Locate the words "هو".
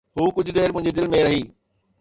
0.17-0.25